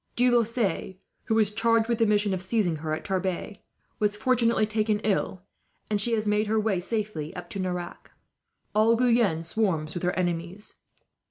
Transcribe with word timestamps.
De 0.15 0.31
Lossy, 0.31 0.99
who 1.25 1.35
was 1.35 1.51
charged 1.51 1.87
with 1.87 1.99
the 1.99 2.07
mission 2.07 2.33
of 2.33 2.41
seizing 2.41 2.77
her 2.77 2.91
at 2.95 3.05
Tarbes, 3.05 3.59
was 3.99 4.17
fortunately 4.17 4.65
taken 4.65 4.97
ill; 5.01 5.43
and 5.91 6.01
she 6.01 6.13
has 6.13 6.25
made 6.25 6.47
her 6.47 6.59
way 6.59 6.79
safely 6.79 7.31
up 7.35 7.51
to 7.51 7.59
Nerac. 7.59 8.09
"All 8.73 8.95
Guyenne 8.95 9.43
swarms 9.43 9.93
with 9.93 10.01
her 10.01 10.13
enemies. 10.13 10.73